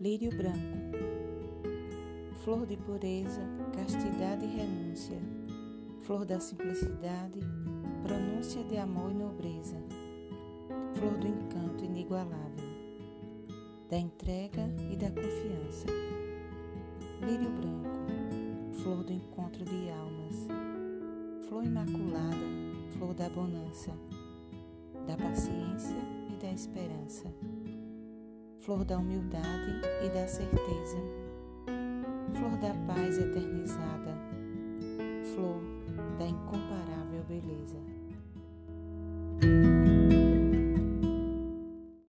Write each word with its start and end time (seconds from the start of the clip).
Lírio 0.00 0.30
branco, 0.30 0.78
flor 2.44 2.64
de 2.66 2.76
pureza, 2.76 3.40
castidade 3.74 4.44
e 4.44 4.48
renúncia, 4.48 5.18
flor 6.02 6.24
da 6.24 6.38
simplicidade, 6.38 7.40
pronúncia 8.04 8.62
de 8.62 8.76
amor 8.76 9.10
e 9.10 9.14
nobreza, 9.14 9.76
flor 10.94 11.18
do 11.18 11.26
encanto 11.26 11.84
inigualável, 11.84 12.64
da 13.90 13.98
entrega 13.98 14.72
e 14.88 14.96
da 14.96 15.10
confiança. 15.10 15.88
Lírio 17.20 17.50
branco, 17.50 18.80
flor 18.80 19.02
do 19.02 19.12
encontro 19.12 19.64
de 19.64 19.90
almas, 19.90 20.46
flor 21.48 21.64
imaculada, 21.64 22.36
flor 22.96 23.14
da 23.14 23.28
bonança, 23.30 23.90
da 25.08 25.16
paciência 25.16 25.98
e 26.30 26.36
da 26.40 26.52
esperança, 26.52 27.34
flor 28.68 28.84
da 28.84 28.98
humildade 28.98 29.80
e 30.04 30.10
da 30.10 30.28
certeza 30.28 30.98
flor 32.34 32.50
da 32.60 32.74
paz 32.86 33.16
eternizada, 33.16 34.14